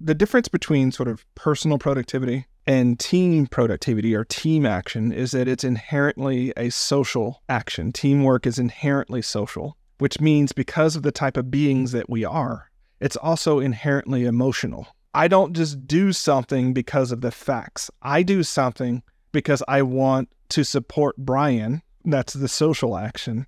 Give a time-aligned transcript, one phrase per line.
[0.00, 5.48] the difference between sort of personal productivity and team productivity or team action is that
[5.48, 7.92] it's inherently a social action.
[7.92, 12.70] Teamwork is inherently social, which means because of the type of beings that we are,
[13.00, 14.88] it's also inherently emotional.
[15.12, 17.90] I don't just do something because of the facts.
[18.00, 21.82] I do something because I want to support Brian.
[22.04, 23.46] That's the social action.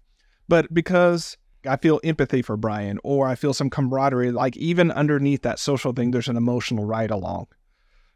[0.49, 5.43] But because I feel empathy for Brian or I feel some camaraderie, like even underneath
[5.43, 7.47] that social thing, there's an emotional ride along.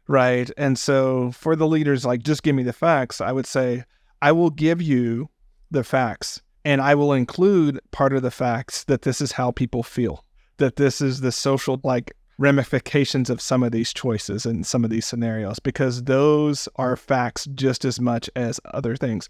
[0.07, 0.49] Right.
[0.57, 3.83] And so for the leaders, like, just give me the facts, I would say,
[4.21, 5.29] I will give you
[5.69, 9.83] the facts and I will include part of the facts that this is how people
[9.83, 10.23] feel,
[10.57, 14.89] that this is the social, like, ramifications of some of these choices and some of
[14.89, 19.29] these scenarios, because those are facts just as much as other things.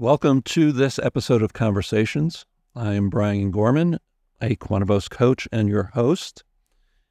[0.00, 2.46] Welcome to this episode of Conversations.
[2.76, 3.98] I am Brian Gorman,
[4.40, 6.44] a Quantavos coach and your host.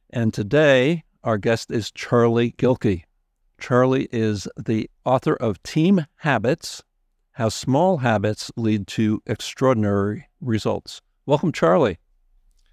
[0.10, 3.04] And today, our guest is Charlie Gilkey.
[3.60, 6.82] Charlie is the author of Team Habits
[7.32, 11.02] How Small Habits Lead to Extraordinary Results.
[11.26, 12.00] Welcome, Charlie.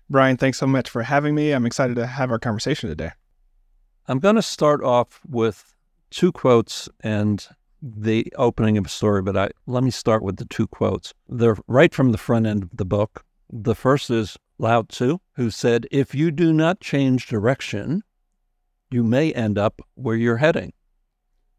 [0.08, 1.50] Brian, thanks so much for having me.
[1.50, 3.10] I'm excited to have our conversation today.
[4.06, 5.74] I'm going to start off with
[6.10, 7.44] two quotes and
[7.84, 11.12] the opening of a story, but I, let me start with the two quotes.
[11.28, 13.24] They're right from the front end of the book.
[13.52, 18.02] The first is Lao Tzu, who said, If you do not change direction,
[18.90, 20.72] you may end up where you're heading.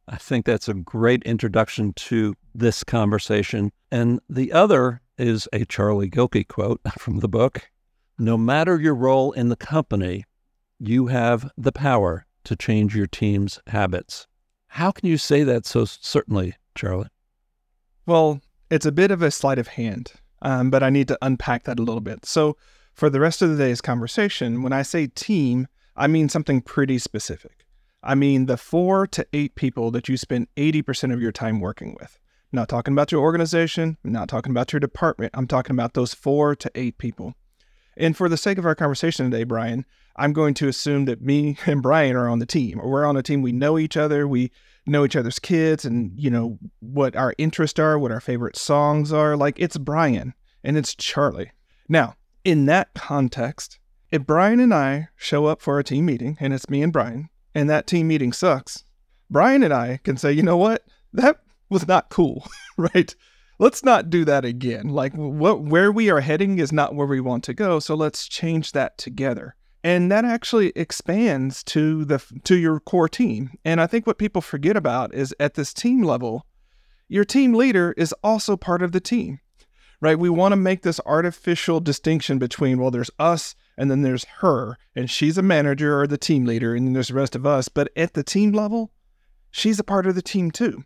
[0.07, 3.71] I think that's a great introduction to this conversation.
[3.91, 7.69] And the other is a Charlie Gilkey quote from the book
[8.17, 10.25] No matter your role in the company,
[10.79, 14.27] you have the power to change your team's habits.
[14.75, 17.07] How can you say that so certainly, Charlie?
[18.05, 21.63] Well, it's a bit of a sleight of hand, um, but I need to unpack
[21.63, 22.25] that a little bit.
[22.25, 22.57] So,
[22.93, 26.97] for the rest of the day's conversation, when I say team, I mean something pretty
[26.97, 27.65] specific.
[28.03, 31.95] I mean the four to eight people that you spend 80% of your time working
[31.97, 32.19] with.
[32.51, 35.93] I'm not talking about your organization, I'm not talking about your department, I'm talking about
[35.93, 37.33] those four to eight people.
[37.95, 39.85] And for the sake of our conversation today, Brian,
[40.15, 43.17] I'm going to assume that me and Brian are on the team, or we're on
[43.17, 43.41] a team.
[43.41, 44.27] We know each other.
[44.27, 44.51] We
[44.85, 49.11] know each other's kids, and you know what our interests are, what our favorite songs
[49.11, 49.35] are.
[49.35, 50.33] Like it's Brian
[50.63, 51.51] and it's Charlie.
[51.87, 53.79] Now, in that context,
[54.11, 57.29] if Brian and I show up for a team meeting, and it's me and Brian,
[57.53, 58.83] and that team meeting sucks,
[59.29, 60.83] Brian and I can say, you know what,
[61.13, 62.47] that was not cool,
[62.77, 63.15] right?
[63.59, 64.89] let's not do that again.
[64.89, 68.27] Like what where we are heading is not where we want to go, so let's
[68.27, 69.55] change that together.
[69.85, 73.51] And that actually expands to the to your core team.
[73.63, 76.47] And I think what people forget about is at this team level,
[77.07, 79.41] your team leader is also part of the team.
[80.01, 80.17] Right?
[80.17, 84.79] We want to make this artificial distinction between well there's us and then there's her
[84.95, 87.69] and she's a manager or the team leader and then there's the rest of us,
[87.69, 88.89] but at the team level,
[89.51, 90.83] she's a part of the team too.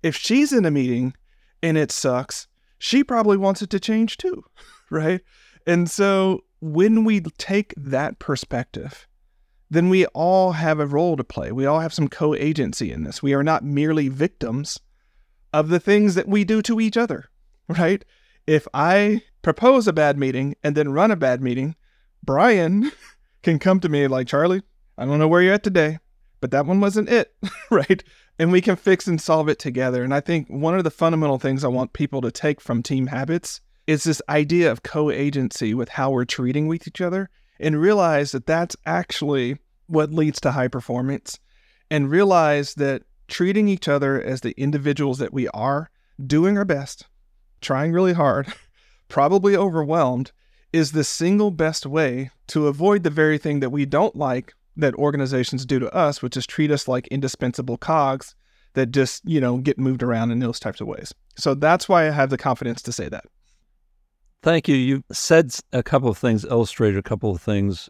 [0.00, 1.12] If she's in a meeting
[1.60, 2.46] and it sucks,
[2.78, 4.44] she probably wants it to change too,
[4.90, 5.22] right?
[5.66, 9.06] And so when we take that perspective,
[9.70, 11.52] then we all have a role to play.
[11.52, 13.22] We all have some co agency in this.
[13.22, 14.78] We are not merely victims
[15.52, 17.30] of the things that we do to each other,
[17.68, 18.04] right?
[18.46, 21.76] If I propose a bad meeting and then run a bad meeting,
[22.22, 22.90] Brian
[23.42, 24.62] can come to me like, Charlie,
[24.96, 25.98] I don't know where you're at today,
[26.40, 27.34] but that one wasn't it,
[27.70, 28.02] right?
[28.38, 30.04] and we can fix and solve it together.
[30.04, 33.08] And I think one of the fundamental things I want people to take from team
[33.08, 37.80] habits is this idea of co agency with how we're treating with each other and
[37.80, 39.56] realize that that's actually
[39.86, 41.40] what leads to high performance
[41.90, 45.90] and realize that treating each other as the individuals that we are,
[46.24, 47.06] doing our best,
[47.62, 48.52] trying really hard,
[49.08, 50.32] probably overwhelmed,
[50.70, 54.94] is the single best way to avoid the very thing that we don't like that
[54.96, 58.34] organizations do to us, which is treat us like indispensable cogs
[58.74, 61.14] that just, you know, get moved around in those types of ways.
[61.38, 63.24] So that's why I have the confidence to say that.
[64.42, 64.76] Thank you.
[64.76, 67.88] You said a couple of things, illustrated a couple of things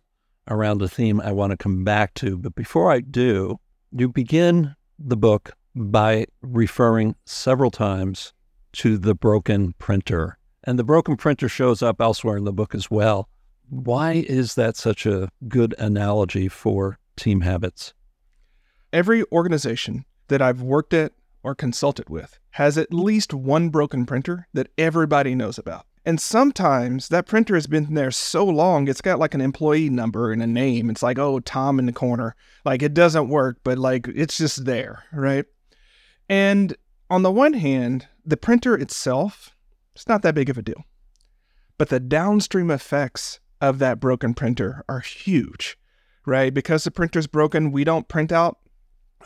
[0.49, 2.39] around the theme I want to come back to.
[2.39, 3.59] But before I do,
[3.93, 8.33] you begin the book by referring several times
[8.73, 10.39] to the broken printer.
[10.65, 13.29] And the broken printer shows up elsewhere in the book as well.
[13.69, 17.93] Why is that such a good analogy for team habits?
[18.93, 21.13] Every organization that I've worked at
[21.43, 25.87] or consulted with has at least one broken printer that everybody knows about.
[26.05, 30.33] And sometimes that printer has been there so long, it's got like an employee number
[30.33, 30.91] and a name.
[30.91, 32.35] It's like, oh, Tom in the corner.
[32.65, 35.45] Like it doesn't work, but like it's just there, right?
[36.29, 36.77] And
[37.11, 39.55] on the one hand, the printer itself,
[39.95, 40.85] it's not that big of a deal.
[41.79, 45.79] But the downstream effects of that broken printer are huge,
[46.27, 46.53] right?
[46.53, 48.59] Because the printer's broken, we don't print out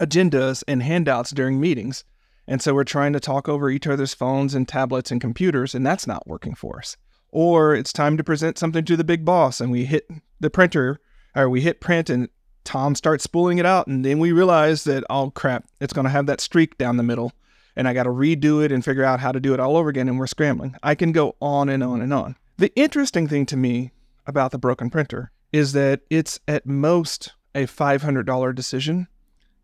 [0.00, 2.04] agendas and handouts during meetings.
[2.46, 5.86] And so we're trying to talk over each other's phones and tablets and computers, and
[5.86, 6.96] that's not working for us.
[7.30, 10.08] Or it's time to present something to the big boss, and we hit
[10.40, 11.00] the printer,
[11.34, 12.28] or we hit print, and
[12.64, 16.10] Tom starts spooling it out, and then we realize that, oh crap, it's going to
[16.10, 17.32] have that streak down the middle,
[17.74, 19.88] and I got to redo it and figure out how to do it all over
[19.88, 20.76] again, and we're scrambling.
[20.82, 22.36] I can go on and on and on.
[22.58, 23.92] The interesting thing to me
[24.26, 29.08] about the broken printer is that it's at most a $500 decision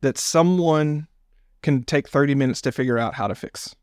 [0.00, 1.06] that someone
[1.62, 3.74] can take 30 minutes to figure out how to fix.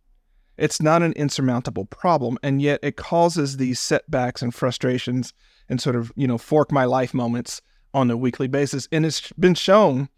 [0.58, 5.34] It's not an insurmountable problem, and yet it causes these setbacks and frustrations
[5.68, 7.62] and sort of, you know, fork my life moments
[7.94, 8.88] on a weekly basis.
[8.92, 10.10] And it's been shown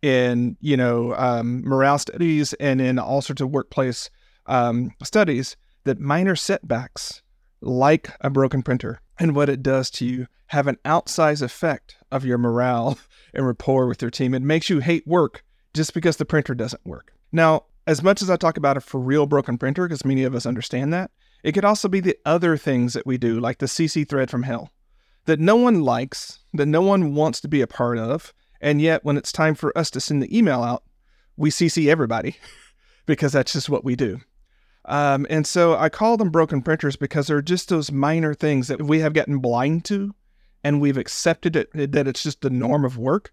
[0.00, 4.10] in, you know, um, morale studies and in all sorts of workplace
[4.46, 7.22] um, studies that minor setbacks,
[7.60, 12.24] like a broken printer and what it does to you, have an outsized effect of
[12.24, 12.98] your morale
[13.34, 14.34] and rapport with your team.
[14.34, 15.44] It makes you hate work
[15.74, 17.12] just because the printer doesn't work.
[17.30, 20.34] Now, as much as I talk about a for real broken printer, because many of
[20.34, 21.10] us understand that,
[21.42, 24.44] it could also be the other things that we do, like the CC thread from
[24.44, 24.70] hell,
[25.24, 28.32] that no one likes, that no one wants to be a part of.
[28.60, 30.84] And yet, when it's time for us to send the email out,
[31.36, 32.36] we CC everybody
[33.06, 34.20] because that's just what we do.
[34.84, 38.82] Um, and so I call them broken printers because they're just those minor things that
[38.82, 40.14] we have gotten blind to
[40.64, 43.32] and we've accepted it that it's just the norm of work,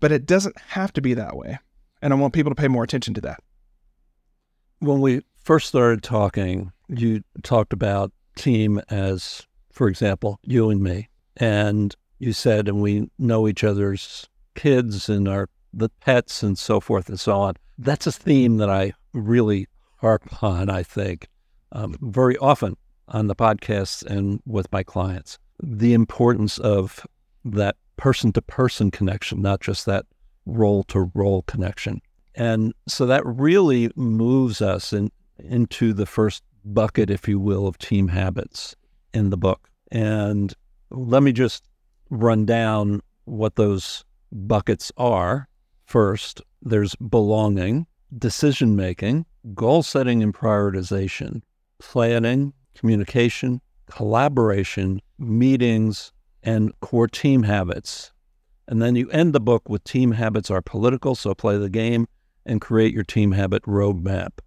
[0.00, 1.58] but it doesn't have to be that way.
[2.00, 3.40] And I want people to pay more attention to that.
[4.80, 11.08] When we first started talking, you talked about team as, for example, you and me.
[11.36, 16.80] And you said, and we know each other's kids and our the pets and so
[16.80, 17.54] forth and so on.
[17.76, 21.28] That's a theme that I really harp on, I think,
[21.72, 22.76] um, very often
[23.08, 25.38] on the podcasts and with my clients.
[25.62, 27.06] The importance of
[27.44, 30.06] that person to person connection, not just that
[30.48, 32.00] role to role connection.
[32.34, 37.78] And so that really moves us in, into the first bucket, if you will, of
[37.78, 38.74] team habits
[39.12, 39.68] in the book.
[39.90, 40.54] And
[40.90, 41.64] let me just
[42.10, 45.48] run down what those buckets are.
[45.86, 47.86] First, there's belonging,
[48.16, 51.42] decision making, goal setting and prioritization,
[51.78, 56.12] planning, communication, collaboration, meetings,
[56.42, 58.12] and core team habits.
[58.68, 62.06] And then you end the book with team habits are political, so play the game
[62.44, 64.40] and create your team habit roadmap.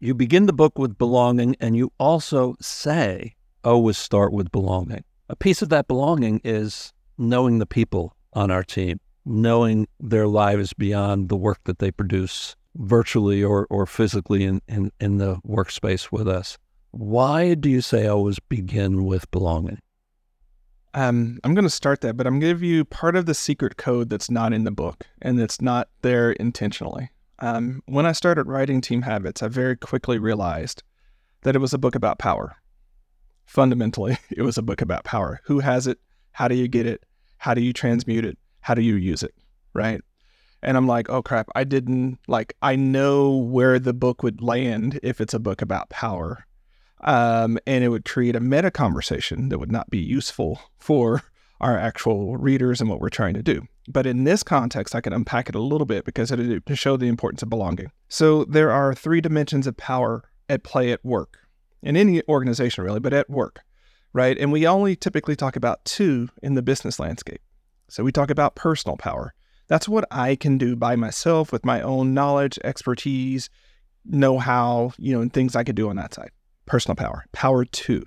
[0.00, 5.04] You begin the book with belonging, and you also say, always start with belonging.
[5.28, 10.72] A piece of that belonging is knowing the people on our team, knowing their lives
[10.72, 16.10] beyond the work that they produce virtually or, or physically in, in, in the workspace
[16.10, 16.58] with us.
[16.90, 19.78] Why do you say always begin with belonging?
[20.94, 23.34] Um, I'm going to start that, but I'm going to give you part of the
[23.34, 27.10] secret code that's not in the book and that's not there intentionally.
[27.38, 30.82] Um, when I started writing Team Habits, I very quickly realized
[31.42, 32.56] that it was a book about power.
[33.46, 35.40] Fundamentally, it was a book about power.
[35.44, 35.98] Who has it?
[36.32, 37.04] How do you get it?
[37.38, 38.38] How do you transmute it?
[38.60, 39.34] How do you use it?
[39.72, 40.02] Right.
[40.62, 45.00] And I'm like, oh crap, I didn't like, I know where the book would land
[45.02, 46.46] if it's a book about power
[47.02, 51.22] um, and it would create a meta conversation that would not be useful for
[51.60, 53.66] our actual readers and what we're trying to do.
[53.88, 56.96] But in this context, I can unpack it a little bit because it to show
[56.96, 57.90] the importance of belonging.
[58.08, 61.38] So there are three dimensions of power at play at work,
[61.82, 63.60] in any organization really, but at work,
[64.12, 64.38] right?
[64.38, 67.40] And we only typically talk about two in the business landscape.
[67.88, 69.34] So we talk about personal power.
[69.68, 73.50] That's what I can do by myself with my own knowledge, expertise,
[74.04, 76.30] know how, you know, and things I could do on that side
[76.66, 78.04] personal power, power two.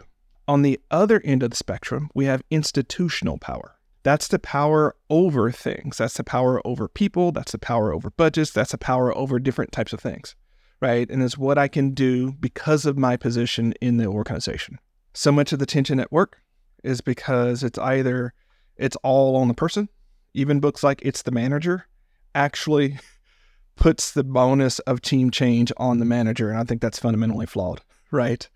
[0.47, 3.75] On the other end of the spectrum, we have institutional power.
[4.03, 5.97] That's the power over things.
[5.97, 7.31] That's the power over people.
[7.31, 8.51] That's the power over budgets.
[8.51, 10.35] That's the power over different types of things,
[10.81, 11.09] right?
[11.09, 14.79] And it's what I can do because of my position in the organization.
[15.13, 16.39] So much of the tension at work
[16.83, 18.33] is because it's either
[18.75, 19.87] it's all on the person.
[20.33, 21.87] Even books like It's the Manager
[22.35, 22.99] actually
[23.75, 26.49] puts the bonus of team change on the manager.
[26.49, 27.81] And I think that's fundamentally flawed,
[28.13, 28.49] right?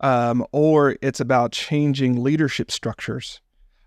[0.00, 3.40] Um, or it's about changing leadership structures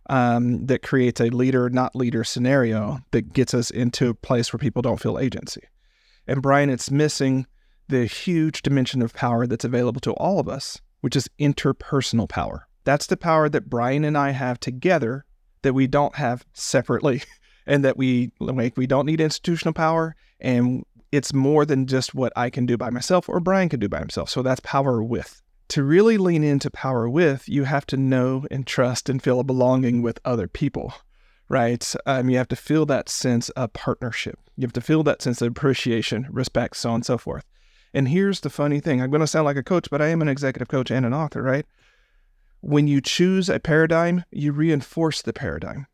[0.10, 4.60] um, that creates a leader, not leader scenario that gets us into a place where
[4.60, 5.62] people don't feel agency.
[6.26, 7.46] And Brian, it's missing
[7.90, 12.68] the huge dimension of power that's available to all of us, which is interpersonal power.
[12.84, 15.26] That's the power that Brian and I have together
[15.62, 17.24] that we don't have separately,
[17.68, 22.34] and that we like we don't need institutional power, and it's more than just what
[22.36, 24.30] I can do by myself or Brian can do by himself.
[24.30, 25.42] So that's power with.
[25.70, 29.44] To really lean into power with, you have to know and trust and feel a
[29.44, 30.94] belonging with other people,
[31.50, 31.94] right?
[32.06, 34.40] Um, you have to feel that sense of partnership.
[34.56, 37.46] You have to feel that sense of appreciation, respect, so on and so forth.
[37.94, 40.22] And here's the funny thing I'm going to sound like a coach, but I am
[40.22, 41.66] an executive coach and an author, right?
[42.62, 45.88] When you choose a paradigm, you reinforce the paradigm.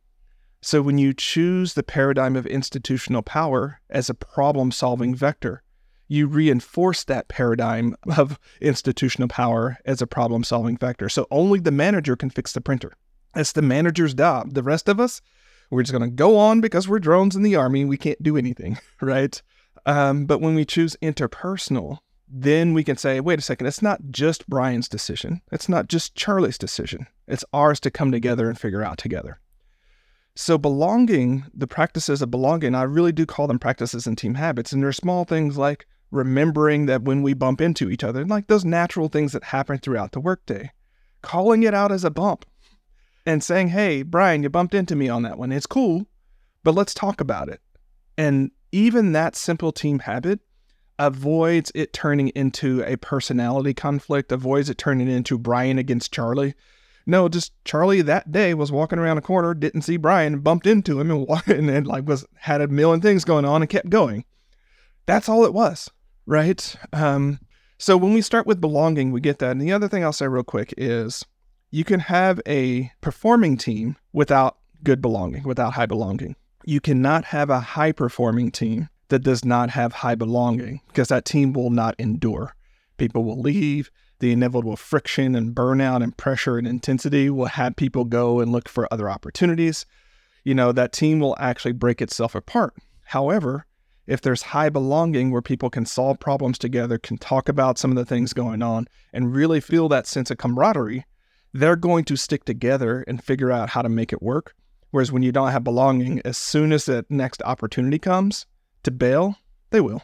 [0.65, 5.61] So when you choose the paradigm of institutional power as a problem solving vector,
[6.07, 11.09] you reinforce that paradigm of institutional power as a problem solving vector.
[11.09, 12.93] So only the manager can fix the printer.
[13.33, 14.53] That's the manager's job.
[14.53, 15.21] The rest of us,
[15.69, 17.83] we're just going to go on because we're drones in the army.
[17.83, 19.41] We can't do anything, right?
[19.85, 21.97] Um, but when we choose interpersonal,
[22.29, 25.41] then we can say, wait a second, it's not just Brian's decision.
[25.51, 27.07] It's not just Charlie's decision.
[27.27, 29.41] It's ours to come together and figure out together.
[30.35, 34.73] So, belonging, the practices of belonging, I really do call them practices and team habits.
[34.73, 38.65] And they're small things like remembering that when we bump into each other, like those
[38.65, 40.71] natural things that happen throughout the workday,
[41.21, 42.45] calling it out as a bump
[43.25, 45.51] and saying, hey, Brian, you bumped into me on that one.
[45.51, 46.07] It's cool,
[46.63, 47.61] but let's talk about it.
[48.17, 50.39] And even that simple team habit
[50.99, 56.53] avoids it turning into a personality conflict, avoids it turning into Brian against Charlie.
[57.05, 60.99] No, just Charlie that day was walking around a corner, didn't see Brian, bumped into
[60.99, 64.25] him, and, and, and like was had a million things going on and kept going.
[65.05, 65.91] That's all it was,
[66.25, 66.75] right?
[66.93, 67.39] Um,
[67.77, 69.51] so when we start with belonging, we get that.
[69.51, 71.25] And the other thing I'll say real quick is
[71.71, 77.49] you can have a performing team without good belonging, without high belonging you cannot have
[77.49, 81.95] a high performing team that does not have high belonging because that team will not
[81.99, 82.55] endure.
[82.97, 83.91] People will leave.
[84.23, 88.69] The inevitable friction and burnout and pressure and intensity will have people go and look
[88.69, 89.85] for other opportunities.
[90.45, 92.73] You know, that team will actually break itself apart.
[93.07, 93.65] However,
[94.07, 97.97] if there's high belonging where people can solve problems together, can talk about some of
[97.97, 101.05] the things going on, and really feel that sense of camaraderie,
[101.51, 104.55] they're going to stick together and figure out how to make it work
[104.93, 108.45] Whereas when you don't have belonging, as soon as that next opportunity comes
[108.83, 109.37] to bail,
[109.71, 110.03] they will.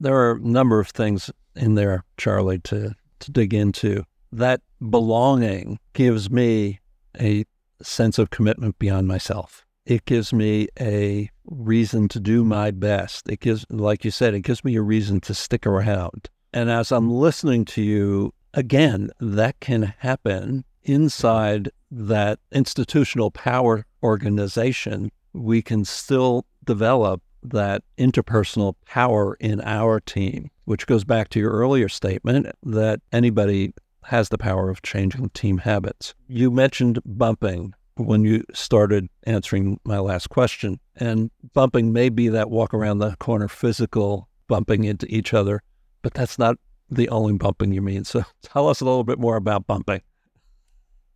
[0.00, 4.04] There are a number of things in there, Charlie, to, to dig into.
[4.32, 4.60] That
[4.90, 6.80] belonging gives me
[7.20, 7.44] a
[7.82, 9.64] sense of commitment beyond myself.
[9.86, 13.28] It gives me a reason to do my best.
[13.28, 16.28] It gives, like you said, it gives me a reason to stick around.
[16.52, 25.10] And as I'm listening to you, again, that can happen inside that institutional power organization,
[25.32, 31.50] we can still develop that interpersonal power in our team, which goes back to your
[31.50, 33.72] earlier statement that anybody
[34.04, 36.14] has the power of changing team habits.
[36.28, 42.50] You mentioned bumping when you started answering my last question, and bumping may be that
[42.50, 45.62] walk around the corner physical bumping into each other,
[46.02, 46.56] but that's not
[46.90, 48.04] the only bumping you mean.
[48.04, 50.02] So tell us a little bit more about bumping.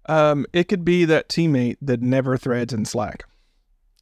[0.07, 3.25] Um, it could be that teammate that never threads in Slack,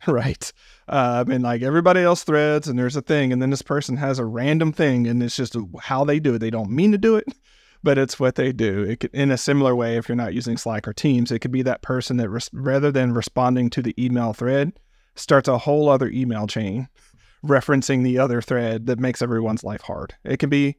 [0.07, 0.52] right?
[0.88, 4.19] Uh, and like everybody else threads, and there's a thing, and then this person has
[4.19, 6.38] a random thing, and it's just how they do it.
[6.38, 7.26] They don't mean to do it,
[7.83, 8.83] but it's what they do.
[8.83, 11.52] It could, in a similar way, if you're not using Slack or Teams, it could
[11.52, 14.78] be that person that res- rather than responding to the email thread,
[15.14, 16.88] starts a whole other email chain
[17.45, 20.14] referencing the other thread that makes everyone's life hard.
[20.25, 20.76] It can be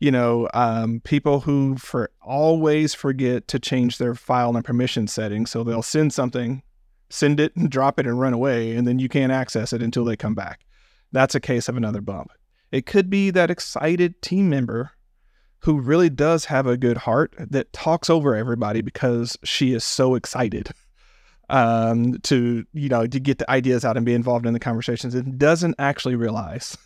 [0.00, 5.50] you know, um, people who for always forget to change their file and permission settings.
[5.50, 6.62] So they'll send something,
[7.10, 10.04] send it and drop it and run away, and then you can't access it until
[10.04, 10.60] they come back.
[11.12, 12.30] That's a case of another bump.
[12.72, 14.92] It could be that excited team member
[15.60, 20.14] who really does have a good heart that talks over everybody because she is so
[20.14, 20.70] excited
[21.50, 25.14] um, to, you know, to get the ideas out and be involved in the conversations
[25.14, 26.78] and doesn't actually realize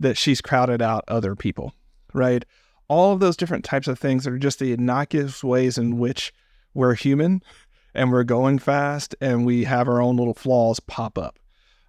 [0.00, 1.72] that she's crowded out other people
[2.16, 2.44] right?
[2.88, 6.32] All of those different types of things are just the innocuous ways in which
[6.74, 7.42] we're human
[7.96, 11.38] and we're going fast and we have our own little flaws pop up.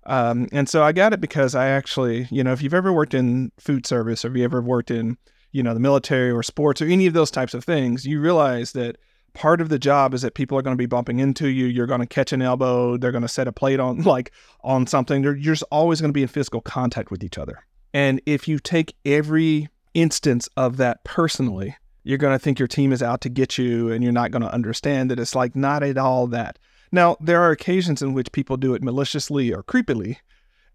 [0.06, 3.14] Um, and so I got it because I actually, you know, if you've ever worked
[3.14, 5.18] in food service or if you ever worked in,
[5.52, 8.72] you know, the military or sports or any of those types of things, you realize
[8.72, 8.98] that
[9.34, 11.66] part of the job is that people are going to be bumping into you.
[11.66, 12.96] You're going to catch an elbow.
[12.96, 14.32] They're going to set a plate on like
[14.64, 15.24] on something.
[15.24, 17.66] You're just always going to be in physical contact with each other.
[17.94, 21.76] And if you take every instance of that personally,
[22.08, 24.42] you're going to think your team is out to get you and you're not going
[24.42, 26.58] to understand that it's like not at all that.
[26.92, 30.18] Now, there are occasions in which people do it maliciously or creepily,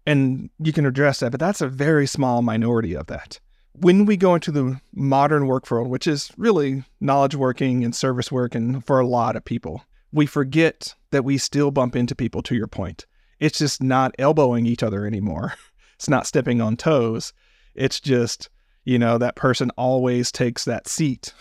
[0.05, 3.39] and you can address that, but that's a very small minority of that
[3.73, 8.31] when we go into the modern work world, which is really knowledge working and service
[8.31, 12.43] work, and for a lot of people, we forget that we still bump into people,
[12.43, 13.05] to your point.
[13.39, 15.53] It's just not elbowing each other anymore.
[15.95, 17.31] It's not stepping on toes.
[17.75, 18.49] It's just,
[18.85, 21.33] you know, that person always takes that seat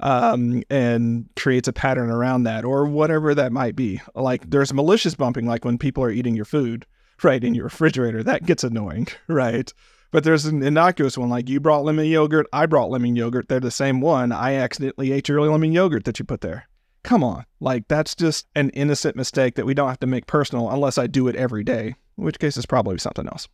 [0.00, 4.00] um, and creates a pattern around that or whatever that might be.
[4.14, 6.86] Like there's malicious bumping, like when people are eating your food,
[7.22, 8.22] right, in your refrigerator.
[8.22, 9.72] That gets annoying, right?
[10.10, 13.48] But there's an innocuous one like you brought lemon yogurt, I brought lemon yogurt.
[13.48, 14.30] They're the same one.
[14.30, 16.68] I accidentally ate your lemon yogurt that you put there.
[17.02, 17.46] Come on.
[17.60, 21.06] Like that's just an innocent mistake that we don't have to make personal unless I
[21.06, 23.48] do it every day, in which case it's probably something else.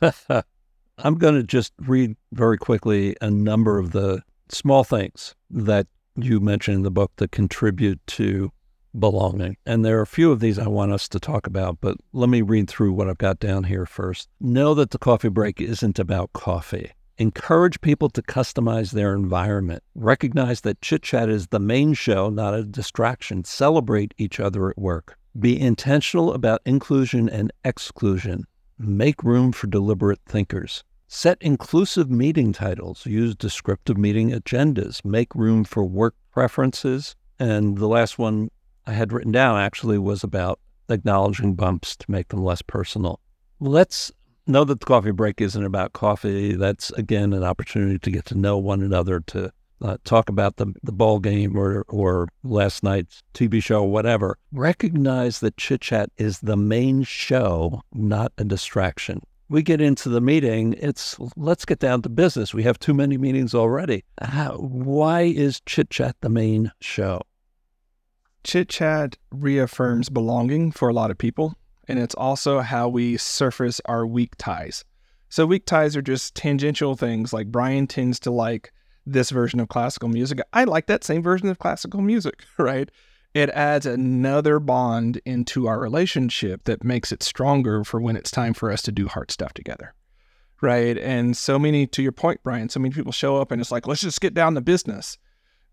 [0.98, 5.86] I'm going to just read very quickly a number of the small things that
[6.16, 8.52] you mentioned in the book that contribute to
[8.96, 9.56] belonging.
[9.66, 12.28] And there are a few of these I want us to talk about, but let
[12.28, 14.28] me read through what I've got down here first.
[14.40, 16.92] Know that the coffee break isn't about coffee.
[17.18, 19.82] Encourage people to customize their environment.
[19.94, 23.44] Recognize that chit chat is the main show, not a distraction.
[23.44, 25.16] Celebrate each other at work.
[25.38, 28.44] Be intentional about inclusion and exclusion.
[28.78, 30.82] Make room for deliberate thinkers.
[31.06, 33.06] Set inclusive meeting titles.
[33.06, 35.04] Use descriptive meeting agendas.
[35.04, 37.14] Make room for work preferences.
[37.38, 38.50] And the last one
[38.86, 43.20] I had written down actually was about acknowledging bumps to make them less personal.
[43.60, 44.12] Let's
[44.46, 46.54] know that the coffee break isn't about coffee.
[46.54, 49.52] That's again an opportunity to get to know one another, to
[49.84, 54.38] uh, talk about the the ball game or or last night's TV show, whatever.
[54.50, 59.20] Recognize that chit chat is the main show, not a distraction.
[59.50, 60.74] We get into the meeting.
[60.78, 62.54] It's let's get down to business.
[62.54, 64.04] We have too many meetings already.
[64.20, 67.20] How, why is chit chat the main show?
[68.44, 71.54] chit chat reaffirms belonging for a lot of people,
[71.88, 74.84] and it's also how we surface our weak ties.
[75.30, 78.72] So, weak ties are just tangential things like Brian tends to like
[79.06, 80.40] this version of classical music.
[80.52, 82.90] I like that same version of classical music, right?
[83.34, 88.54] It adds another bond into our relationship that makes it stronger for when it's time
[88.54, 89.94] for us to do hard stuff together.
[90.62, 90.96] Right.
[90.96, 93.86] And so many, to your point, Brian, so many people show up and it's like,
[93.86, 95.18] let's just get down to business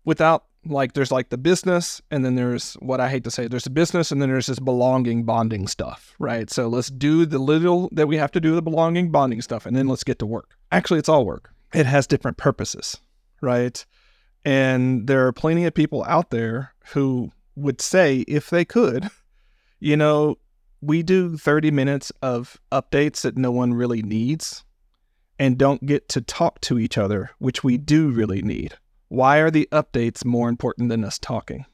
[0.04, 3.64] without like there's like the business and then there's what I hate to say there's
[3.64, 6.50] the business and then there's this belonging bonding stuff, right?
[6.50, 9.76] So let's do the little that we have to do the belonging bonding stuff and
[9.76, 10.56] then let's get to work.
[10.70, 11.52] Actually, it's all work.
[11.74, 13.00] It has different purposes,
[13.42, 13.84] right?
[14.44, 19.10] And there are plenty of people out there who would say if they could,
[19.80, 20.38] you know,
[20.80, 24.64] we do 30 minutes of updates that no one really needs
[25.38, 28.76] and don't get to talk to each other, which we do really need
[29.12, 31.66] why are the updates more important than us talking?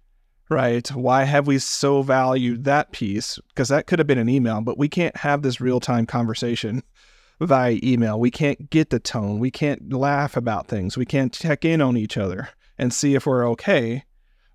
[0.51, 0.89] Right?
[0.89, 3.39] Why have we so valued that piece?
[3.49, 6.83] Because that could have been an email, but we can't have this real time conversation
[7.41, 8.19] via email.
[8.19, 9.39] We can't get the tone.
[9.39, 10.97] We can't laugh about things.
[10.97, 14.05] We can't check in on each other and see if we're okay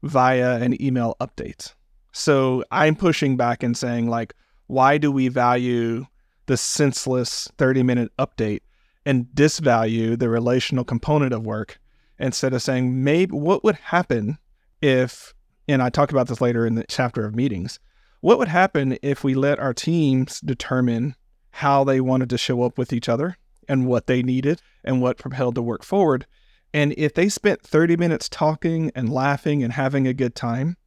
[0.01, 1.73] via an email update.
[2.11, 4.33] So I'm pushing back and saying, like,
[4.67, 6.05] why do we value
[6.45, 8.61] the senseless 30 minute update
[9.05, 11.79] and disvalue the relational component of work
[12.19, 14.37] instead of saying maybe what would happen
[14.81, 15.33] if
[15.67, 17.79] and I talk about this later in the chapter of meetings.
[18.21, 21.15] What would happen if we let our teams determine
[21.53, 23.37] how they wanted to show up with each other
[23.69, 26.25] and what they needed and what propelled the work forward?
[26.73, 30.77] And if they spent 30 minutes talking and laughing and having a good time,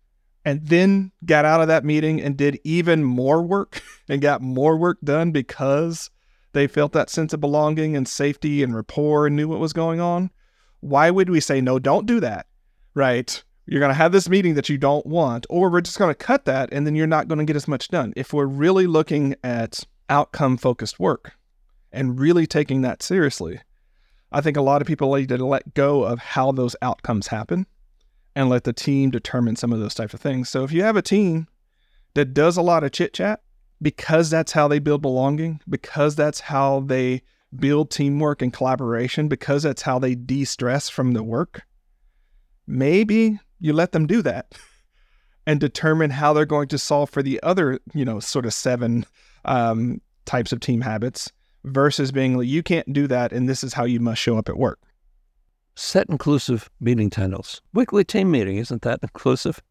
[0.45, 4.77] and then got out of that meeting and did even more work and got more
[4.77, 6.11] work done because
[6.53, 10.01] they felt that sense of belonging and safety and rapport and knew what was going
[10.01, 10.31] on,
[10.81, 12.47] why would we say, no, don't do that?
[12.95, 13.43] Right?
[13.67, 16.15] You're going to have this meeting that you don't want, or we're just going to
[16.15, 18.13] cut that and then you're not going to get as much done.
[18.17, 21.33] If we're really looking at outcome focused work
[21.93, 23.61] and really taking that seriously,
[24.33, 27.67] I think a lot of people need to let go of how those outcomes happen
[28.35, 30.49] and let the team determine some of those types of things.
[30.49, 31.49] So if you have a team
[32.15, 33.41] that does a lot of chit chat
[33.81, 37.23] because that's how they build belonging, because that's how they
[37.55, 41.63] build teamwork and collaboration because that's how they de stress from the work,
[42.67, 44.53] maybe you let them do that
[45.47, 49.07] and determine how they're going to solve for the other, you know, sort of seven
[49.47, 51.33] um, types of team habits
[51.65, 54.49] versus being like, you can't do that and this is how you must show up
[54.49, 54.79] at work.
[55.75, 57.61] Set inclusive meeting titles.
[57.73, 59.63] Weekly team meeting, isn't that inclusive?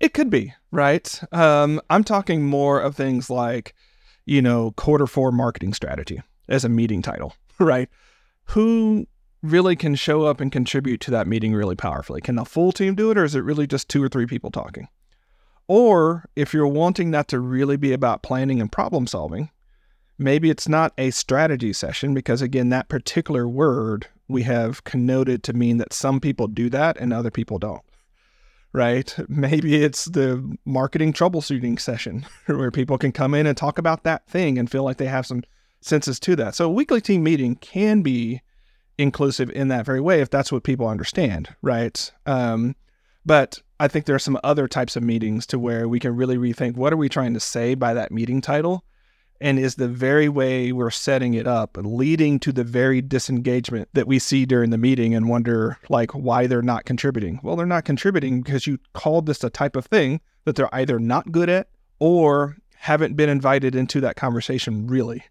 [0.00, 1.20] It could be, right?
[1.32, 3.74] Um, I'm talking more of things like,
[4.26, 7.88] you know, quarter four marketing strategy as a meeting title, right?
[8.46, 9.06] Who
[9.42, 12.20] really can show up and contribute to that meeting really powerfully?
[12.20, 14.50] Can the full team do it, or is it really just two or three people
[14.50, 14.88] talking?
[15.66, 19.50] Or if you're wanting that to really be about planning and problem solving,
[20.18, 25.52] maybe it's not a strategy session because, again, that particular word we have connoted to
[25.52, 27.82] mean that some people do that and other people don't
[28.74, 29.16] right?
[29.28, 34.26] Maybe it's the marketing troubleshooting session where people can come in and talk about that
[34.26, 35.44] thing and feel like they have some
[35.80, 36.54] senses to that.
[36.54, 38.42] So a weekly team meeting can be
[38.98, 42.12] inclusive in that very way if that's what people understand, right?
[42.26, 42.76] Um,
[43.26, 46.36] but I think there are some other types of meetings to where we can really
[46.36, 48.84] rethink what are we trying to say by that meeting title?
[49.40, 54.06] And is the very way we're setting it up leading to the very disengagement that
[54.06, 57.40] we see during the meeting and wonder like why they're not contributing?
[57.42, 60.98] Well they're not contributing because you called this a type of thing that they're either
[60.98, 65.24] not good at or haven't been invited into that conversation really.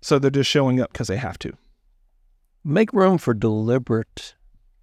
[0.00, 1.52] So they're just showing up because they have to.
[2.64, 4.34] Make room for deliberate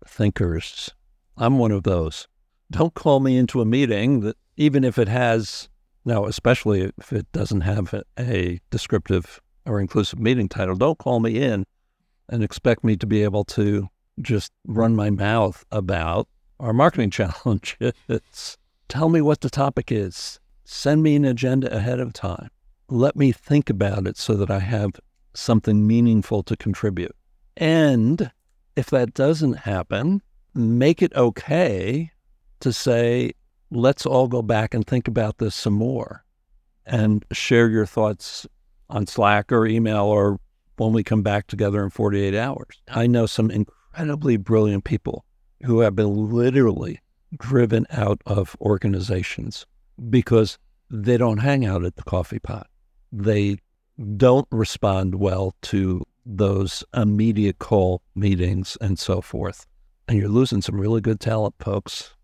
[0.06, 0.92] thinkers.
[1.36, 2.28] I'm one of those
[2.72, 5.70] don't call me into a meeting that even if it has
[6.06, 11.40] now, especially if it doesn't have a, descriptive or inclusive meeting title, don't call me
[11.40, 11.66] in
[12.30, 13.88] and expect me to be able to
[14.20, 16.28] just run my mouth about
[16.60, 18.58] our marketing challenges.
[18.88, 20.40] Tell me what the topic is.
[20.64, 22.50] Send me an agenda ahead of time.
[22.88, 24.92] Let me think about it so that I have
[25.34, 27.16] something meaningful to contribute.
[27.58, 28.32] And
[28.76, 30.22] if that doesn't happen,
[30.54, 32.12] make it okay
[32.62, 33.34] to say,
[33.72, 36.24] let's all go back and think about this some more
[36.86, 38.46] and share your thoughts
[38.90, 40.40] on Slack or email or
[40.78, 42.82] when we come back together in 48 hours.
[42.90, 45.26] I know some incredibly brilliant people
[45.64, 47.00] who have been literally
[47.38, 49.66] driven out of organizations
[50.10, 50.58] because
[50.90, 52.68] they don't hang out at the coffee pot.
[53.12, 53.58] They
[54.18, 59.66] don't respond well to those immediate call meetings and so forth.
[60.08, 62.16] And you're losing some really good talent, folks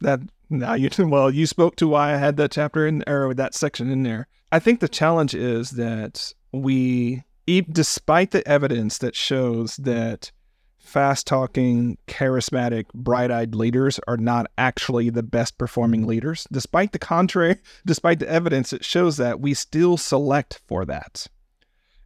[0.00, 3.54] that now you well you spoke to why I had that chapter in or that
[3.54, 4.28] section in there.
[4.52, 7.24] I think the challenge is that we
[7.70, 10.32] despite the evidence that shows that
[10.78, 16.46] fast talking, charismatic, bright eyed leaders are not actually the best performing leaders.
[16.50, 17.56] Despite the contrary,
[17.86, 21.26] despite the evidence that shows that, we still select for that.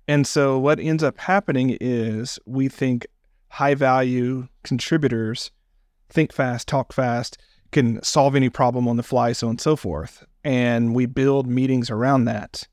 [0.08, 3.06] And so what ends up happening is we think
[3.48, 5.50] high value contributors
[6.08, 7.38] think fast, talk fast,
[7.72, 10.24] can solve any problem on the fly, so on and so forth.
[10.44, 12.66] And we build meetings around that,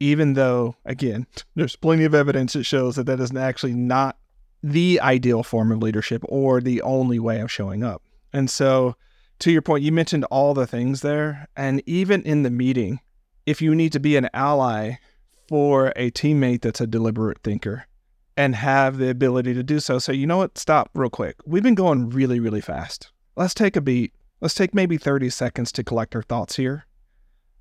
[0.00, 4.16] even though, again, there's plenty of evidence that shows that that is actually not
[4.62, 8.02] the ideal form of leadership or the only way of showing up.
[8.32, 8.96] And so,
[9.40, 11.46] to your point, you mentioned all the things there.
[11.56, 13.00] And even in the meeting,
[13.44, 14.94] if you need to be an ally
[15.48, 17.86] for a teammate that's a deliberate thinker
[18.36, 19.98] and have the ability to do so.
[19.98, 20.58] So, you know what?
[20.58, 21.36] Stop real quick.
[21.46, 23.12] We've been going really, really fast.
[23.36, 26.84] Let's take a beat Let's take maybe 30 seconds to collect our thoughts here.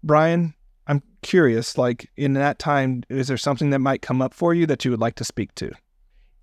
[0.03, 0.53] Brian,
[0.87, 4.65] I'm curious, like in that time, is there something that might come up for you
[4.65, 5.71] that you would like to speak to?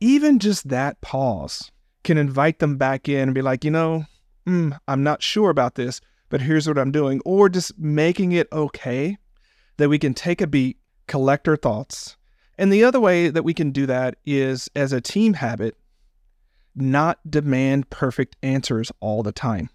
[0.00, 1.70] Even just that pause
[2.02, 4.06] can invite them back in and be like, you know,
[4.46, 7.20] mm, I'm not sure about this, but here's what I'm doing.
[7.26, 9.18] Or just making it okay
[9.76, 12.16] that we can take a beat, collect our thoughts.
[12.56, 15.76] And the other way that we can do that is as a team habit,
[16.74, 19.68] not demand perfect answers all the time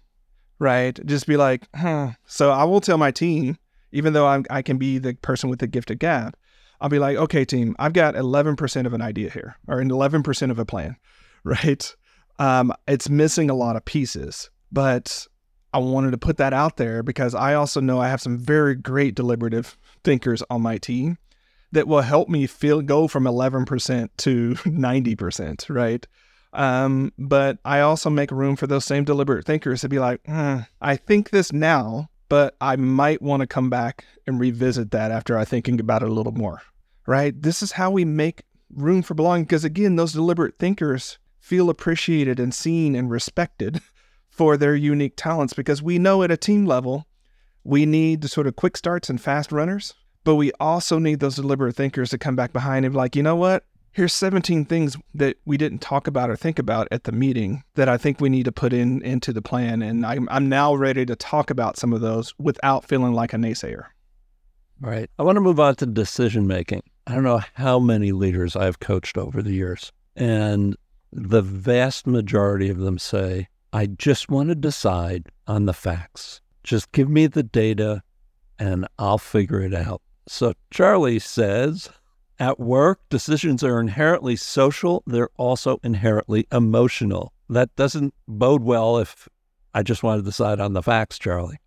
[0.58, 0.98] right?
[1.06, 2.12] Just be like, huh.
[2.26, 3.58] So I will tell my team,
[3.92, 6.36] even though I'm, I can be the person with the gift of gab,
[6.80, 10.50] I'll be like, okay, team, I've got 11% of an idea here, or an 11%
[10.50, 10.96] of a plan,
[11.44, 11.94] right?
[12.38, 15.26] Um, it's missing a lot of pieces, but
[15.72, 18.74] I wanted to put that out there because I also know I have some very
[18.74, 21.18] great deliberative thinkers on my team
[21.72, 26.06] that will help me feel go from 11% to 90%, right?
[26.52, 30.66] Um, but I also make room for those same deliberate thinkers to be like, mm,
[30.80, 35.36] I think this now, but I might want to come back and revisit that after
[35.36, 36.62] I thinking about it a little more.
[37.06, 37.40] Right?
[37.40, 38.42] This is how we make
[38.74, 43.80] room for belonging because again, those deliberate thinkers feel appreciated and seen and respected
[44.28, 47.06] for their unique talents because we know at a team level
[47.64, 51.36] we need the sort of quick starts and fast runners, but we also need those
[51.36, 53.64] deliberate thinkers to come back behind and be like, you know what?
[53.98, 57.88] Here's 17 things that we didn't talk about or think about at the meeting that
[57.88, 59.82] I think we need to put in into the plan.
[59.82, 63.36] And I'm, I'm now ready to talk about some of those without feeling like a
[63.36, 63.86] naysayer.
[64.80, 65.10] Right.
[65.18, 66.84] I want to move on to decision making.
[67.08, 70.76] I don't know how many leaders I've coached over the years, and
[71.12, 76.40] the vast majority of them say, I just want to decide on the facts.
[76.62, 78.04] Just give me the data
[78.60, 80.02] and I'll figure it out.
[80.28, 81.90] So Charlie says,
[82.38, 87.32] at work, decisions are inherently social, they're also inherently emotional.
[87.48, 89.28] That doesn't bode well if
[89.74, 91.58] I just want to decide on the facts, Charlie.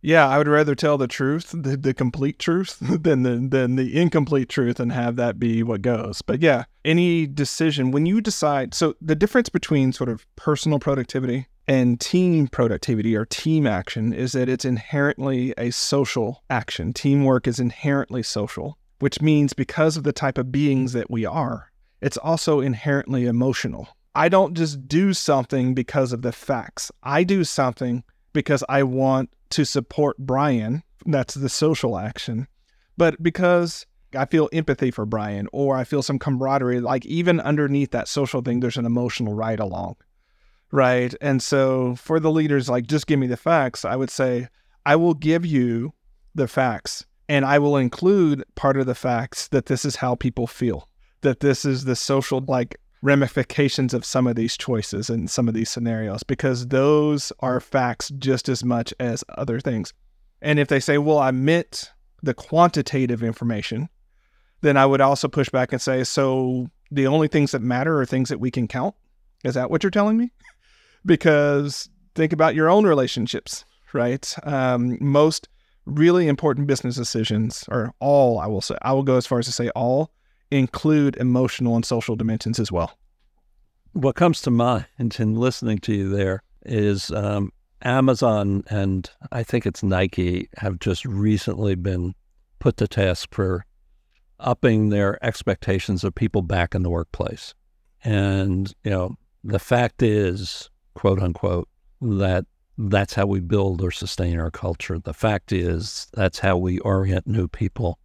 [0.00, 4.00] Yeah, I would rather tell the truth, the, the complete truth, than the than the
[4.00, 6.22] incomplete truth, and have that be what goes.
[6.22, 8.74] But yeah, any decision when you decide.
[8.74, 14.32] So the difference between sort of personal productivity and team productivity or team action is
[14.32, 16.92] that it's inherently a social action.
[16.92, 21.70] Teamwork is inherently social, which means because of the type of beings that we are,
[22.00, 23.88] it's also inherently emotional.
[24.14, 26.90] I don't just do something because of the facts.
[27.02, 30.82] I do something because I want to support Brian.
[31.06, 32.48] That's the social action.
[32.96, 37.92] But because I feel empathy for Brian or I feel some camaraderie, like even underneath
[37.92, 39.96] that social thing, there's an emotional ride along.
[40.70, 41.14] Right.
[41.20, 44.48] And so for the leaders, like, just give me the facts, I would say,
[44.84, 45.94] I will give you
[46.34, 50.46] the facts and I will include part of the facts that this is how people
[50.46, 50.88] feel,
[51.20, 55.54] that this is the social, like, ramifications of some of these choices and some of
[55.54, 59.92] these scenarios because those are facts just as much as other things.
[60.42, 63.88] And if they say, well, I meant the quantitative information,
[64.60, 68.06] then I would also push back and say, so the only things that matter are
[68.06, 68.94] things that we can count.
[69.44, 70.32] Is that what you're telling me?
[71.06, 74.34] because think about your own relationships, right?
[74.42, 75.48] Um, most
[75.88, 79.46] really important business decisions, or all, I will say, I will go as far as
[79.46, 80.10] to say all,
[80.50, 82.98] include emotional and social dimensions as well.
[83.92, 84.86] What comes to mind
[85.18, 91.04] in listening to you there is um, Amazon and I think it's Nike have just
[91.04, 92.14] recently been
[92.58, 93.64] put to task for
[94.40, 97.54] upping their expectations of people back in the workplace.
[98.04, 101.68] And, you know, the fact is, quote unquote,
[102.00, 102.46] that
[102.78, 104.98] that's how we build or sustain our culture.
[104.98, 107.98] The fact is, that's how we orient new people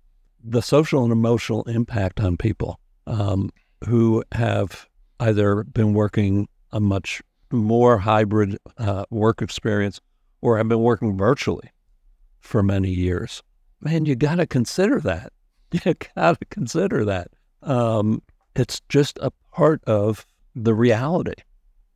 [0.44, 3.50] the social and emotional impact on people um,
[3.88, 4.88] who have
[5.20, 10.02] either been working a much more hybrid uh, work experience
[10.42, 11.70] or have been working virtually
[12.40, 13.42] for many years.
[13.80, 15.32] Man, you got to consider that.
[15.86, 17.30] You got to consider that.
[17.64, 18.22] Um,
[18.56, 20.24] it's just a part of
[20.56, 21.34] the reality.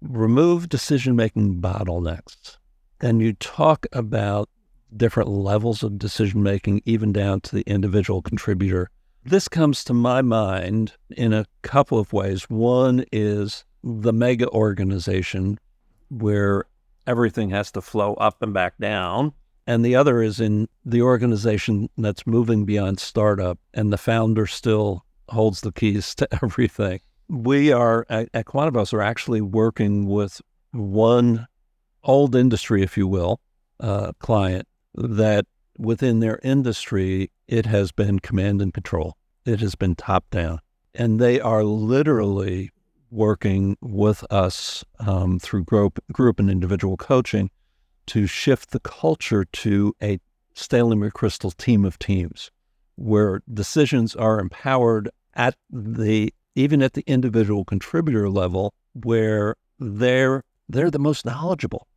[0.02, 2.58] Remove decision making bottlenecks.
[3.00, 4.50] And you talk about
[4.96, 8.90] different levels of decision making, even down to the individual contributor.
[9.24, 12.44] This comes to my mind in a couple of ways.
[12.44, 15.60] One is the mega organization
[16.10, 16.66] where
[17.06, 19.34] everything has to flow up and back down.
[19.66, 25.06] And the other is in the organization that's moving beyond startup and the founder still
[25.30, 27.02] holds the keys to everything.
[27.28, 31.48] We are at, at Quantibus are actually working with one
[32.08, 33.40] old industry, if you will,
[33.80, 35.46] uh, client that
[35.78, 39.16] within their industry, it has been command and control.
[39.46, 40.60] It has been top down.
[40.96, 42.72] And they are literally
[43.12, 47.52] working with us um, through group, group and individual coaching
[48.08, 50.20] to shift the culture to a
[50.54, 52.50] Stanley McChrystal team of teams
[52.96, 60.90] where decisions are empowered at the even at the individual contributor level where they're they're
[60.90, 61.88] the most knowledgeable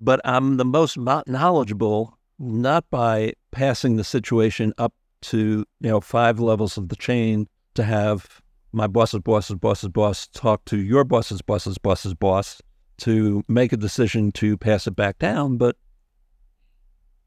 [0.00, 6.40] but i'm the most knowledgeable not by passing the situation up to you know five
[6.40, 8.40] levels of the chain to have
[8.72, 12.60] my boss's boss's boss's boss talk to your boss's boss's boss's boss
[13.00, 15.76] to make a decision to pass it back down, but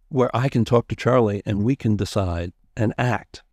[0.09, 3.43] where I can talk to Charlie and we can decide and act.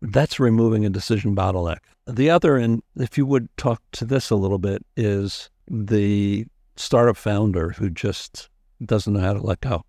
[0.00, 1.78] That's removing a decision bottleneck.
[2.06, 7.16] The other, and if you would talk to this a little bit, is the startup
[7.16, 8.48] founder who just
[8.84, 9.84] doesn't know how to let go.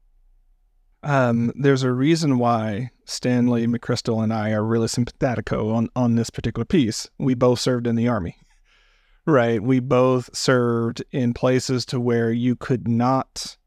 [1.04, 6.30] Um, there's a reason why Stanley McChrystal and I are really simpatico on, on this
[6.30, 7.10] particular piece.
[7.18, 8.38] We both served in the army,
[9.26, 9.62] right?
[9.62, 13.58] We both served in places to where you could not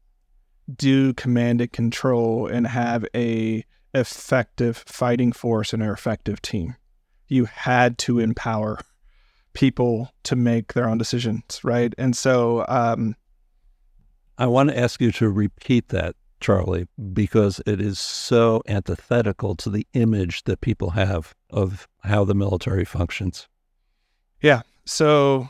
[0.75, 6.75] do command and control and have a effective fighting force and an effective team.
[7.27, 8.79] You had to empower
[9.53, 11.93] people to make their own decisions, right?
[11.97, 13.15] And so, um,
[14.41, 19.69] I want to ask you to repeat that Charlie, because it is so antithetical to
[19.69, 23.47] the image that people have of how the military functions.
[24.41, 24.63] Yeah.
[24.85, 25.49] So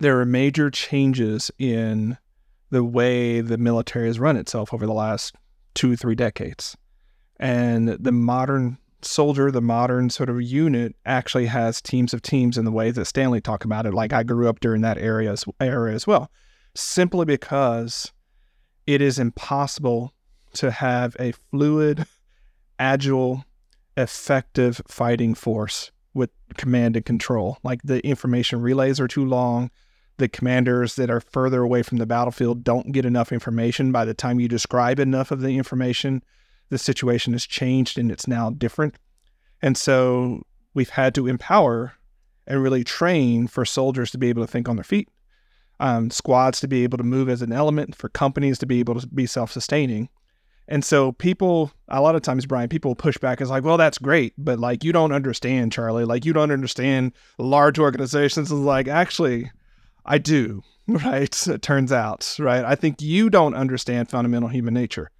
[0.00, 2.16] there are major changes in
[2.70, 5.36] the way the military has run itself over the last
[5.74, 6.76] two, three decades.
[7.38, 12.64] And the modern soldier, the modern sort of unit actually has teams of teams in
[12.64, 13.92] the way that Stanley talked about it.
[13.92, 16.30] Like I grew up during that area as, era as well,
[16.74, 18.10] simply because
[18.86, 20.12] it is impossible
[20.54, 22.06] to have a fluid,
[22.78, 23.44] agile,
[23.96, 27.58] effective fighting force with command and control.
[27.62, 29.70] Like the information relays are too long.
[30.18, 33.92] The commanders that are further away from the battlefield don't get enough information.
[33.92, 36.22] By the time you describe enough of the information,
[36.68, 38.96] the situation has changed and it's now different.
[39.62, 40.42] And so
[40.74, 41.94] we've had to empower
[42.46, 45.08] and really train for soldiers to be able to think on their feet,
[45.82, 48.98] um, squads to be able to move as an element, for companies to be able
[48.98, 50.08] to be self sustaining.
[50.68, 53.98] And so people, a lot of times, Brian, people push back is like, well, that's
[53.98, 56.04] great, but like you don't understand, Charlie.
[56.04, 58.52] Like you don't understand large organizations.
[58.52, 59.50] Is like, actually,
[60.06, 61.46] I do, right?
[61.48, 62.64] It turns out, right?
[62.64, 65.10] I think you don't understand fundamental human nature.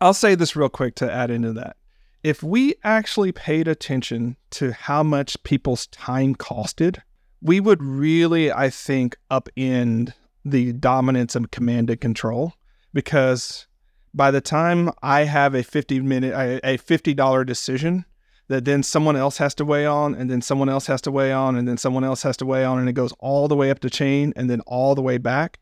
[0.00, 1.76] I'll say this real quick to add into that.
[2.24, 6.98] If we actually paid attention to how much people's time costed,
[7.40, 10.12] we would really, I think, upend
[10.44, 12.54] the dominance of command and control
[12.92, 13.66] because
[14.14, 16.32] by the time I have a 50 minute,
[16.64, 18.04] a $50 decision
[18.48, 21.32] that then someone else has to weigh on, and then someone else has to weigh
[21.32, 23.70] on, and then someone else has to weigh on, and it goes all the way
[23.70, 25.58] up the chain and then all the way back.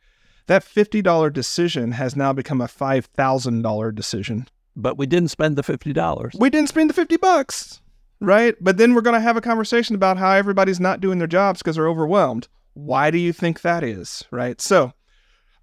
[0.46, 4.46] That $50 decision has now become a $5,000 decision.
[4.76, 6.38] But we didn't spend the $50.
[6.38, 7.80] We didn't spend the 50 bucks,
[8.20, 8.55] right?
[8.61, 11.61] But then we're going to have a conversation about how everybody's not doing their jobs
[11.61, 12.48] because they're overwhelmed.
[12.74, 14.61] Why do you think that is, right?
[14.61, 14.92] So,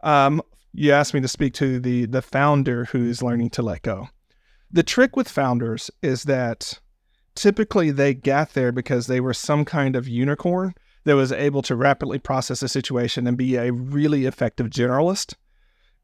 [0.02, 0.42] um,
[0.74, 4.10] you asked me to speak to the the founder who's learning to let go.
[4.72, 6.80] The trick with founders is that
[7.36, 11.76] typically they got there because they were some kind of unicorn that was able to
[11.76, 15.36] rapidly process a situation and be a really effective generalist.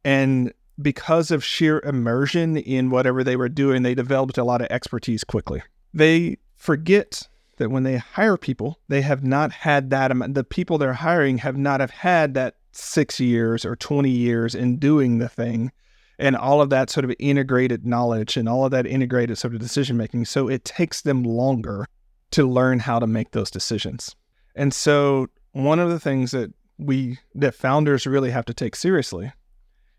[0.03, 4.67] And because of sheer immersion in whatever they were doing, they developed a lot of
[4.69, 5.61] expertise quickly.
[5.93, 10.77] They forget that when they hire people, they have not had that amount, the people
[10.77, 15.29] they're hiring have not have had that six years or 20 years in doing the
[15.29, 15.71] thing
[16.17, 19.59] and all of that sort of integrated knowledge and all of that integrated sort of
[19.59, 20.25] decision making.
[20.25, 21.85] So it takes them longer
[22.31, 24.15] to learn how to make those decisions.
[24.55, 29.31] And so one of the things that we that founders really have to take seriously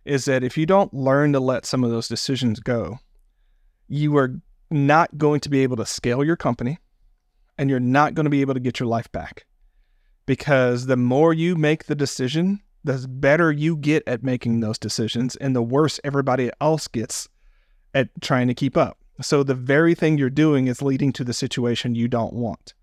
[0.05, 2.98] is that if you don't learn to let some of those decisions go,
[3.88, 4.35] you are
[4.71, 6.79] not going to be able to scale your company
[7.59, 9.45] and you're not going to be able to get your life back.
[10.27, 15.37] Because the more you make the decision, the better you get at making those decisions
[15.37, 17.29] and the worse everybody else gets
[17.95, 18.99] at trying to keep up.
[19.21, 22.75] So the very thing you're doing is leading to the situation you don't want.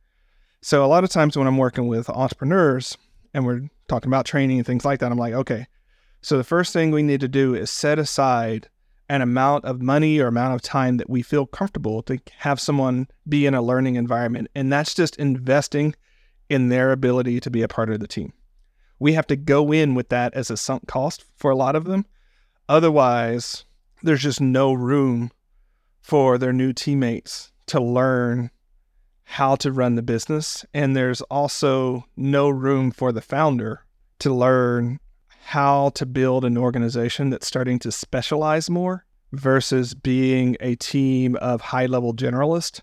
[0.61, 2.97] So a lot of times when I'm working with entrepreneurs
[3.33, 5.67] and we're talking about training and things like that, I'm like, okay,
[6.21, 8.69] so the first thing we need to do is set aside
[9.09, 13.07] an amount of money or amount of time that we feel comfortable to have someone
[13.27, 14.49] be in a learning environment.
[14.53, 15.95] And that's just investing
[16.49, 18.33] in their ability to be a part of the team.
[18.99, 21.85] We have to go in with that as a sunk cost for a lot of
[21.85, 22.05] them.
[22.67, 23.65] Otherwise,
[24.03, 25.31] there's just no room
[26.01, 28.49] for their new teammates to learn
[29.23, 30.65] how to run the business.
[30.73, 33.83] And there's also no room for the founder
[34.19, 34.99] to learn
[35.47, 41.61] how to build an organization that's starting to specialize more versus being a team of
[41.61, 42.81] high level generalists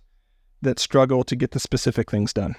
[0.62, 2.54] that struggle to get the specific things done.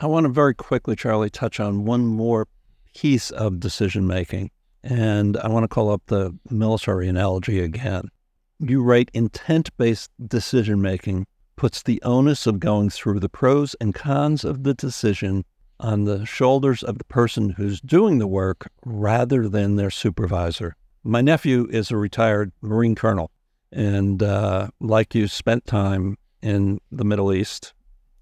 [0.00, 2.46] I want to very quickly, Charlie, touch on one more
[2.94, 4.50] piece of decision making.
[4.82, 8.10] And I want to call up the military analogy again.
[8.58, 11.26] You write intent based decision making
[11.56, 15.46] puts the onus of going through the pros and cons of the decision
[15.80, 20.76] on the shoulders of the person who's doing the work rather than their supervisor.
[21.04, 23.30] My nephew is a retired Marine colonel,
[23.72, 27.74] and uh, like you, spent time in the Middle East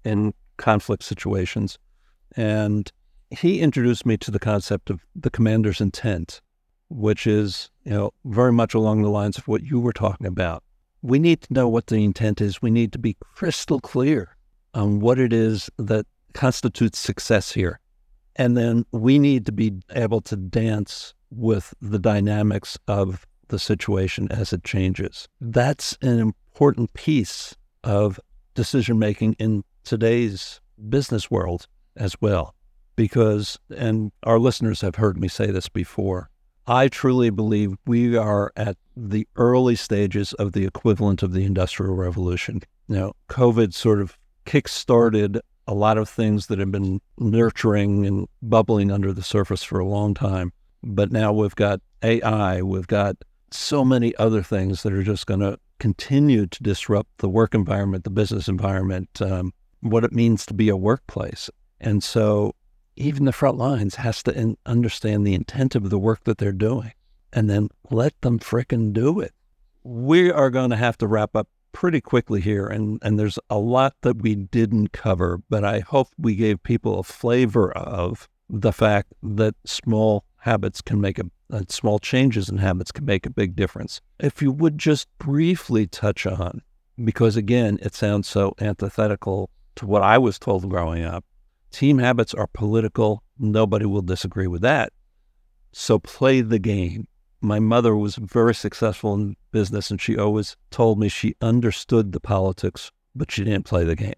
[0.03, 1.77] in conflict situations.
[2.35, 2.91] And
[3.31, 6.41] he introduced me to the concept of the commander's intent,
[6.89, 10.63] which is, you know, very much along the lines of what you were talking about.
[11.01, 12.61] We need to know what the intent is.
[12.61, 14.35] We need to be crystal clear
[14.73, 16.05] on what it is that
[16.35, 17.79] constitutes success here.
[18.35, 24.27] And then we need to be able to dance with the dynamics of the situation
[24.31, 25.27] as it changes.
[25.41, 28.19] That's an important piece of
[28.53, 30.59] decision making in today's
[30.89, 32.53] business world as well.
[32.95, 36.29] Because, and our listeners have heard me say this before,
[36.67, 41.93] I truly believe we are at the early stages of the equivalent of the Industrial
[41.93, 42.61] Revolution.
[42.87, 48.91] Now, COVID sort of kick-started a lot of things that have been nurturing and bubbling
[48.91, 50.51] under the surface for a long time.
[50.83, 53.15] But now we've got AI, we've got
[53.51, 58.03] so many other things that are just going to continue to disrupt the work environment,
[58.03, 61.49] the business environment, um, what it means to be a workplace.
[61.81, 62.53] And so
[62.95, 66.51] even the front lines has to in- understand the intent of the work that they're
[66.51, 66.93] doing
[67.33, 69.33] and then let them fricking do it.
[69.83, 73.59] we are going to have to wrap up pretty quickly here, and, and there's a
[73.59, 78.71] lot that we didn't cover, but I hope we gave people a flavor of the
[78.71, 83.29] fact that small habits can make a, uh, small changes in habits can make a
[83.29, 83.99] big difference.
[84.19, 86.61] If you would just briefly touch on,
[87.03, 91.25] because again, it sounds so antithetical to what I was told growing up.
[91.71, 93.21] Team habits are political.
[93.37, 94.93] Nobody will disagree with that.
[95.73, 97.09] So play the game.
[97.45, 102.19] My mother was very successful in business, and she always told me she understood the
[102.19, 104.15] politics, but she didn't play the game.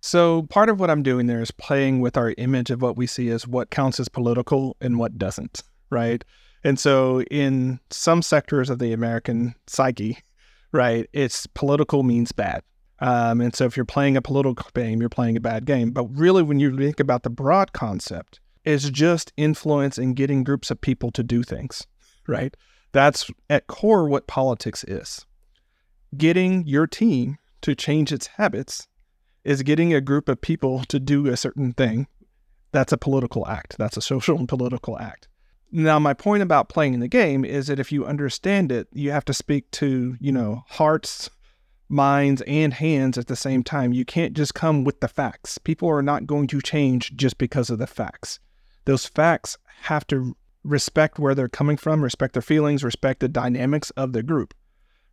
[0.00, 3.06] So part of what I'm doing there is playing with our image of what we
[3.06, 6.24] see as what counts as political and what doesn't, right?
[6.64, 10.18] And so in some sectors of the American psyche,
[10.72, 12.62] right, it's political means bad.
[12.98, 15.90] Um, and so if you're playing a political game, you're playing a bad game.
[15.90, 20.70] But really, when you think about the broad concept, it's just influence and getting groups
[20.70, 21.86] of people to do things,
[22.28, 22.56] right?
[22.92, 25.26] That's at core what politics is.
[26.16, 28.88] Getting your team to change its habits
[29.44, 32.06] is getting a group of people to do a certain thing.
[32.72, 33.76] That's a political act.
[33.78, 35.28] That's a social and political act.
[35.72, 39.24] Now, my point about playing the game is that if you understand it, you have
[39.26, 41.28] to speak to, you know, hearts,
[41.88, 43.92] minds, and hands at the same time.
[43.92, 45.58] You can't just come with the facts.
[45.58, 48.40] People are not going to change just because of the facts.
[48.84, 50.36] Those facts have to
[50.66, 54.54] respect where they're coming from, respect their feelings, respect the dynamics of the group,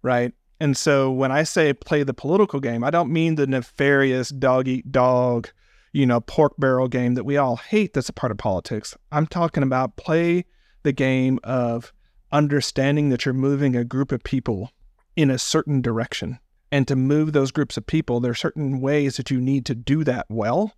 [0.02, 0.34] right?
[0.60, 4.68] And so when I say play the political game, I don't mean the nefarious dog
[4.68, 5.50] eat dog,
[5.92, 8.96] you know, pork barrel game that we all hate that's a part of politics.
[9.12, 10.46] I'm talking about play
[10.84, 11.94] the game of
[12.32, 14.72] understanding that you're moving a group of people
[15.16, 16.40] in a certain direction.
[16.72, 19.76] And to move those groups of people, there are certain ways that you need to
[19.76, 20.74] do that well,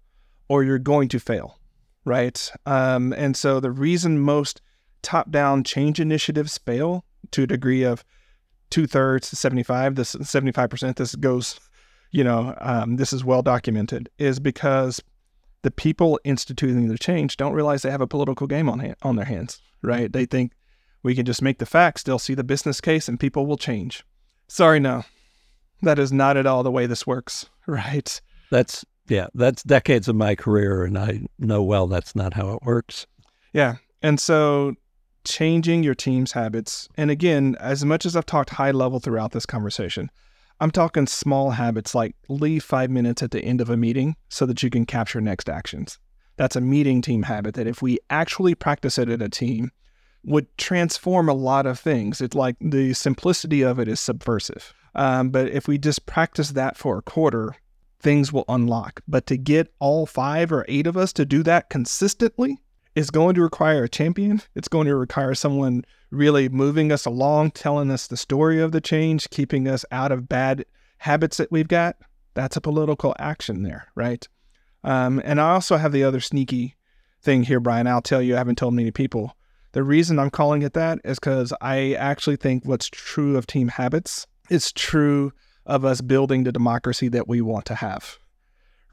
[0.49, 1.57] or you're going to fail,
[2.03, 2.51] right?
[2.65, 4.61] Um, and so the reason most
[5.05, 8.03] top down change initiatives fail to a degree of
[8.71, 11.59] two thirds to 75, this 75%, this goes,
[12.11, 15.01] you know, um, this is well documented, is because
[15.61, 19.15] the people instituting the change don't realize they have a political game on, hand, on
[19.15, 20.11] their hands, right?
[20.11, 20.53] They think
[21.03, 24.03] we can just make the facts, they'll see the business case, and people will change.
[24.47, 25.03] Sorry, no.
[25.83, 28.19] That is not at all the way this works, right?
[28.49, 32.63] That's, yeah, that's decades of my career, and I know well that's not how it
[32.63, 33.05] works.
[33.53, 33.75] Yeah.
[34.01, 34.75] And so
[35.25, 36.87] changing your team's habits.
[36.95, 40.09] And again, as much as I've talked high level throughout this conversation,
[40.59, 44.45] I'm talking small habits like leave five minutes at the end of a meeting so
[44.45, 45.99] that you can capture next actions.
[46.37, 49.71] That's a meeting team habit that if we actually practice it in a team,
[50.23, 52.19] would transform a lot of things.
[52.19, 54.73] It's like the simplicity of it is subversive.
[54.95, 57.55] Um, but if we just practice that for a quarter,
[57.99, 59.01] things will unlock.
[59.07, 62.59] But to get all five or eight of us to do that consistently,
[62.95, 64.41] is going to require a champion.
[64.55, 68.81] It's going to require someone really moving us along, telling us the story of the
[68.81, 70.65] change, keeping us out of bad
[70.99, 71.97] habits that we've got.
[72.33, 74.25] That's a political action there, right?
[74.83, 76.75] Um, and I also have the other sneaky
[77.21, 77.87] thing here, Brian.
[77.87, 79.35] I'll tell you, I haven't told many people.
[79.73, 83.67] The reason I'm calling it that is because I actually think what's true of team
[83.67, 85.33] habits is true
[85.65, 88.19] of us building the democracy that we want to have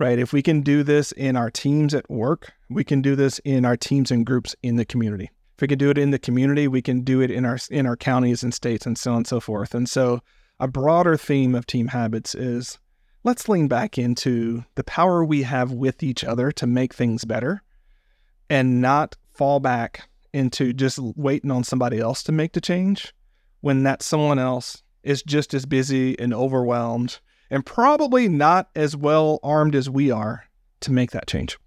[0.03, 0.19] right?
[0.19, 3.65] If we can do this in our teams at work, we can do this in
[3.65, 5.31] our teams and groups in the community.
[5.55, 7.87] If we can do it in the community, we can do it in our in
[7.87, 9.77] our counties and states and so on and so forth.
[9.77, 10.21] And so
[10.59, 12.81] a broader theme of team habits is
[13.23, 17.63] let's lean back into the power we have with each other to make things better
[18.51, 23.15] and not fall back into just waiting on somebody else to make the change
[23.61, 27.21] when that someone else is just as busy and overwhelmed
[27.53, 30.47] and probably not as well armed as we are
[30.81, 31.59] to make that change.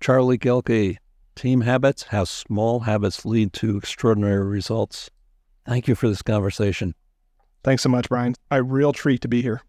[0.00, 0.96] Charlie Gilkey,
[1.36, 5.08] Team Habits How Small Habits Lead to Extraordinary Results.
[5.64, 6.94] Thank you for this conversation.
[7.62, 8.34] Thanks so much, Brian.
[8.50, 9.62] A real treat to be here.